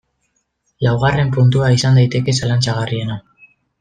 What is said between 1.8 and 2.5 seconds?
daiteke